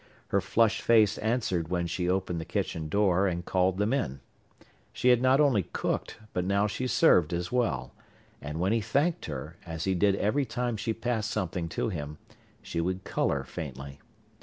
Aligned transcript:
Her 0.29 0.41
flushed 0.41 0.81
face 0.81 1.19
answered 1.19 1.67
when 1.67 1.85
she 1.85 2.09
opened 2.09 2.41
the 2.41 2.43
kitchen 2.43 2.89
door 2.89 3.27
and 3.27 3.45
called 3.45 3.77
them 3.77 3.93
in. 3.93 4.19
She 4.91 5.09
had 5.09 5.21
not 5.21 5.39
only 5.39 5.61
cooked 5.73 6.17
but 6.33 6.43
now 6.43 6.65
she 6.65 6.87
served 6.87 7.33
as 7.33 7.51
well, 7.51 7.93
and 8.41 8.59
when 8.59 8.71
he 8.71 8.81
thanked 8.81 9.25
her, 9.25 9.57
as 9.63 9.83
he 9.83 9.93
did 9.93 10.15
every 10.15 10.43
time 10.43 10.75
she 10.75 10.91
passed 10.91 11.29
something 11.29 11.69
to 11.77 11.89
him, 11.89 12.17
she 12.63 12.81
would 12.81 13.03
colour 13.03 13.43
faintly. 13.43 13.99